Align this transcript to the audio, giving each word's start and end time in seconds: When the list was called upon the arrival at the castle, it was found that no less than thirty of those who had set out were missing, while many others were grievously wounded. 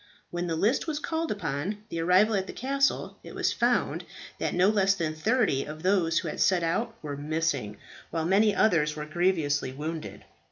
When 0.31 0.47
the 0.47 0.55
list 0.55 0.87
was 0.87 0.97
called 0.97 1.31
upon 1.31 1.83
the 1.89 1.99
arrival 1.99 2.33
at 2.33 2.47
the 2.47 2.53
castle, 2.53 3.19
it 3.23 3.35
was 3.35 3.53
found 3.53 4.03
that 4.39 4.55
no 4.55 4.67
less 4.67 4.95
than 4.95 5.13
thirty 5.13 5.63
of 5.63 5.83
those 5.83 6.17
who 6.17 6.27
had 6.27 6.41
set 6.41 6.63
out 6.63 6.95
were 7.03 7.15
missing, 7.15 7.77
while 8.09 8.25
many 8.25 8.55
others 8.55 8.95
were 8.95 9.05
grievously 9.05 9.71
wounded. 9.73 10.25